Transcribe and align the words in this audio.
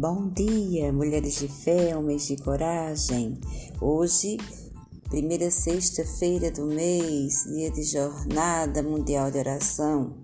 Bom 0.00 0.30
dia, 0.30 0.90
mulheres 0.90 1.40
de 1.40 1.46
fé, 1.46 1.94
homens 1.94 2.26
de 2.26 2.34
coragem. 2.34 3.38
Hoje, 3.82 4.38
primeira 5.10 5.50
sexta-feira 5.50 6.50
do 6.50 6.64
mês, 6.64 7.44
dia 7.44 7.70
de 7.70 7.82
Jornada 7.82 8.82
Mundial 8.82 9.30
de 9.30 9.36
Oração, 9.36 10.16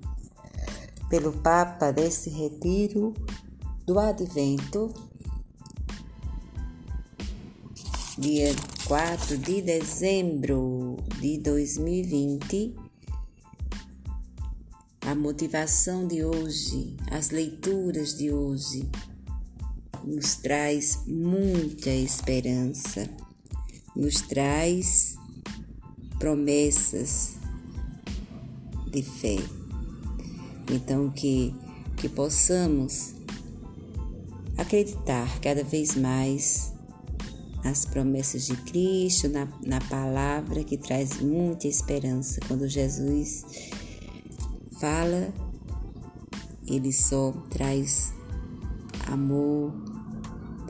pelo 1.11 1.31
Papa 1.31 1.93
desse 1.93 2.31
retiro 2.31 3.13
do 3.85 3.99
Advento, 3.99 4.95
dia 8.17 8.57
4 8.87 9.37
de 9.37 9.61
dezembro 9.61 10.97
de 11.21 11.37
2020. 11.37 12.75
A 15.03 15.15
motivação 15.15 16.07
de 16.07 16.25
hoje, 16.25 16.97
as 17.11 17.29
leituras 17.29 18.17
de 18.17 18.33
hoje 18.33 18.89
nos 20.07 20.37
traz 20.37 21.01
muita 21.07 21.91
esperança, 21.91 23.11
nos 23.95 24.21
traz 24.21 25.17
promessas 26.19 27.35
de 28.91 29.03
fé. 29.03 29.37
Então, 30.73 31.11
que, 31.11 31.53
que 31.97 32.09
possamos 32.09 33.15
acreditar 34.57 35.41
cada 35.41 35.65
vez 35.65 35.97
mais 35.97 36.73
nas 37.65 37.85
promessas 37.85 38.47
de 38.47 38.57
Cristo, 38.59 39.29
na, 39.29 39.49
na 39.65 39.81
palavra 39.81 40.63
que 40.63 40.77
traz 40.77 41.21
muita 41.21 41.67
esperança. 41.67 42.41
Quando 42.47 42.69
Jesus 42.69 43.45
fala, 44.79 45.35
ele 46.67 46.93
só 46.93 47.33
traz 47.51 48.13
amor, 49.07 49.73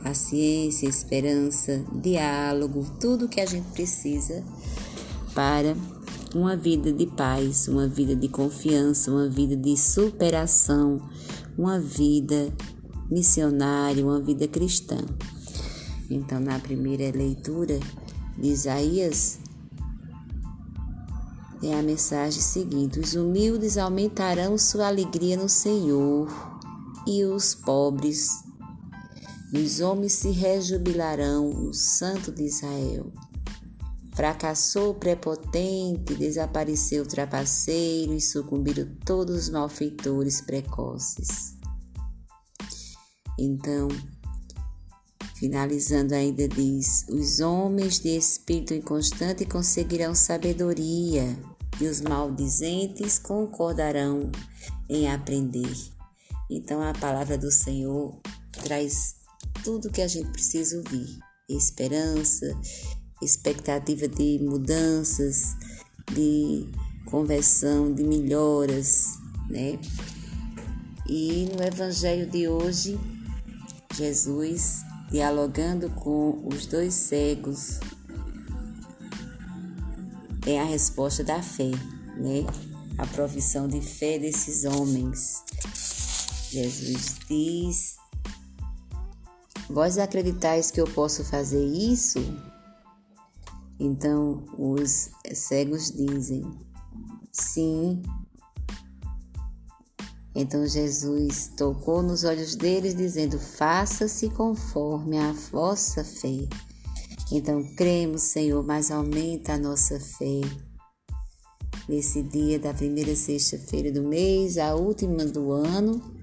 paciência, 0.07 0.87
esperança, 0.87 1.83
diálogo, 1.93 2.85
tudo 2.97 3.27
que 3.27 3.41
a 3.41 3.45
gente 3.45 3.67
precisa 3.71 4.41
para 5.33 5.75
uma 6.33 6.55
vida 6.55 6.93
de 6.93 7.05
paz, 7.05 7.67
uma 7.67 7.87
vida 7.87 8.15
de 8.15 8.29
confiança, 8.29 9.11
uma 9.11 9.27
vida 9.27 9.55
de 9.55 9.75
superação, 9.75 11.01
uma 11.57 11.77
vida 11.77 12.53
missionária, 13.11 14.05
uma 14.05 14.21
vida 14.21 14.47
cristã. 14.47 14.97
Então, 16.09 16.39
na 16.39 16.57
primeira 16.57 17.15
leitura 17.15 17.77
de 18.37 18.47
Isaías, 18.47 19.39
é 21.61 21.77
a 21.77 21.83
mensagem 21.83 22.41
seguinte: 22.41 22.97
Os 22.97 23.13
humildes 23.13 23.77
aumentarão 23.77 24.57
sua 24.57 24.87
alegria 24.87 25.35
no 25.35 25.49
Senhor, 25.49 26.29
e 27.05 27.25
os 27.25 27.53
pobres 27.53 28.46
os 29.53 29.79
homens 29.79 30.13
se 30.13 30.31
rejubilarão 30.31 31.49
no 31.49 31.73
Santo 31.73 32.31
de 32.31 32.43
Israel. 32.43 33.11
Fracassou 34.13 34.91
o 34.91 34.95
prepotente, 34.95 36.15
desapareceu 36.15 37.03
o 37.03 37.07
trapaceiro 37.07 38.13
e 38.13 38.19
sucumbiram 38.19 38.87
todos 39.05 39.43
os 39.43 39.49
malfeitores 39.49 40.41
precoces. 40.41 41.55
Então, 43.39 43.87
finalizando 45.35 46.15
ainda 46.15 46.47
diz: 46.47 47.05
os 47.09 47.39
homens 47.39 47.99
de 47.99 48.17
espírito 48.17 48.73
inconstante 48.73 49.45
conseguirão 49.45 50.15
sabedoria, 50.15 51.37
e 51.79 51.85
os 51.85 52.01
maldizentes 52.01 53.19
concordarão 53.19 54.31
em 54.89 55.09
aprender. 55.11 55.77
Então, 56.49 56.81
a 56.81 56.93
palavra 56.93 57.37
do 57.37 57.51
Senhor 57.51 58.19
traz 58.51 59.15
tudo 59.63 59.91
que 59.91 60.01
a 60.01 60.07
gente 60.07 60.29
precisa 60.31 60.77
ouvir: 60.77 61.19
esperança, 61.49 62.45
expectativa 63.21 64.07
de 64.07 64.39
mudanças, 64.41 65.55
de 66.13 66.67
conversão, 67.05 67.93
de 67.93 68.03
melhoras, 68.03 69.13
né? 69.49 69.79
E 71.07 71.49
no 71.55 71.63
evangelho 71.63 72.29
de 72.29 72.47
hoje, 72.47 72.99
Jesus 73.95 74.81
dialogando 75.09 75.89
com 75.91 76.45
os 76.45 76.65
dois 76.65 76.93
cegos 76.93 77.79
é 80.45 80.59
a 80.59 80.65
resposta 80.65 81.23
da 81.23 81.41
fé, 81.41 81.71
né? 82.17 82.45
A 82.97 83.05
profissão 83.05 83.67
de 83.67 83.81
fé 83.81 84.17
desses 84.19 84.65
homens. 84.65 85.43
Jesus 86.49 87.15
diz 87.27 87.96
Vós 89.69 89.97
acreditais 89.97 90.71
que 90.71 90.79
eu 90.79 90.85
posso 90.85 91.25
fazer 91.25 91.65
isso? 91.65 92.19
Então 93.79 94.45
os 94.57 95.09
cegos 95.33 95.91
dizem: 95.91 96.43
Sim. 97.31 98.01
Então 100.33 100.65
Jesus 100.65 101.51
tocou 101.57 102.01
nos 102.01 102.23
olhos 102.23 102.55
deles, 102.55 102.95
dizendo: 102.95 103.37
Faça-se 103.37 104.29
conforme 104.29 105.17
a 105.17 105.31
vossa 105.51 106.03
fé. 106.03 106.47
Então 107.31 107.61
cremos, 107.75 108.21
Senhor, 108.21 108.63
mas 108.63 108.89
aumenta 108.89 109.53
a 109.53 109.57
nossa 109.57 109.99
fé. 109.99 110.41
Nesse 111.89 112.21
dia 112.23 112.59
da 112.59 112.73
primeira 112.73 113.15
sexta-feira 113.15 113.91
do 113.91 114.03
mês, 114.03 114.57
a 114.57 114.75
última 114.75 115.25
do 115.25 115.51
ano, 115.51 116.16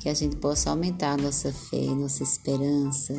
que 0.00 0.08
a 0.08 0.14
gente 0.14 0.36
possa 0.36 0.70
aumentar 0.70 1.18
nossa 1.18 1.52
fé, 1.52 1.84
nossa 1.94 2.22
esperança, 2.22 3.14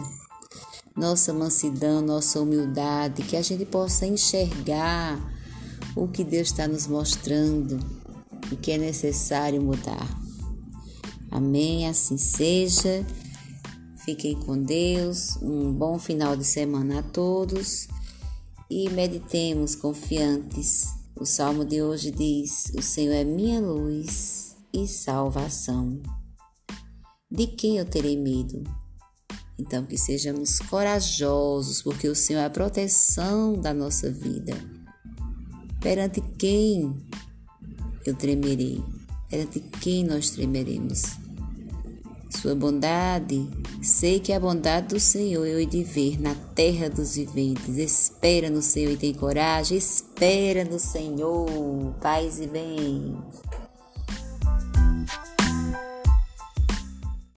nossa 0.98 1.32
mansidão, 1.32 2.02
nossa 2.02 2.42
humildade, 2.42 3.22
que 3.24 3.38
a 3.38 3.42
gente 3.42 3.66
possa 3.66 4.06
enxergar 4.06 5.20
o 5.96 6.08
que 6.08 6.24
Deus 6.24 6.48
está 6.48 6.68
nos 6.68 6.88
mostrando 6.88 7.80
e 8.52 8.56
que 8.56 8.72
é 8.72 8.78
necessário 8.80 9.62
mudar. 9.62 10.10
Amém, 11.30 11.88
assim 11.88 12.18
seja. 12.18 13.06
Fiquem 14.04 14.36
com 14.36 14.58
Deus, 14.62 15.38
um 15.42 15.72
bom 15.72 16.00
final 16.00 16.36
de 16.36 16.44
semana 16.44 17.00
a 17.00 17.04
todos 17.04 17.88
e 18.70 18.90
meditemos 18.90 19.76
confiantes. 19.76 20.88
O 21.16 21.26
salmo 21.26 21.64
de 21.64 21.84
hoje 21.84 22.10
diz: 22.10 22.72
O 22.76 22.82
Senhor 22.82 23.14
é 23.14 23.24
minha 23.24 23.62
luz 23.62 24.56
e 24.74 24.88
salvação. 24.88 26.21
De 27.32 27.48
quem 27.48 27.78
eu 27.78 27.86
terei 27.86 28.18
medo? 28.18 28.62
Então, 29.58 29.86
que 29.86 29.98
sejamos 29.98 30.60
corajosos, 30.60 31.82
porque 31.82 32.10
o 32.10 32.16
Senhor 32.16 32.40
é 32.42 32.46
a 32.46 32.50
proteção 32.50 33.54
da 33.54 33.74
nossa 33.74 34.12
vida. 34.12 34.54
Perante 35.80 36.20
quem 36.38 36.94
eu 38.06 38.14
tremerei? 38.16 38.84
Perante 39.30 39.62
quem 39.80 40.04
nós 40.04 40.32
tremeremos? 40.32 41.04
Sua 42.30 42.54
bondade, 42.54 43.48
sei 43.82 44.20
que 44.20 44.34
a 44.34 44.40
bondade 44.40 44.88
do 44.88 45.00
Senhor 45.00 45.46
eu 45.46 45.58
hei 45.58 45.66
de 45.66 45.84
ver 45.84 46.20
na 46.20 46.36
terra 46.36 46.90
dos 46.90 47.16
viventes. 47.16 47.78
Espera 47.78 48.50
no 48.50 48.62
Senhor 48.62 48.92
e 48.92 48.98
tem 48.98 49.14
coragem, 49.14 49.78
espera 49.78 50.66
no 50.66 50.80
Senhor, 50.80 51.48
paz 52.02 52.42
e 52.42 52.48
bem. 52.48 53.16